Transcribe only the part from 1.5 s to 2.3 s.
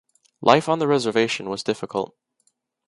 difficult.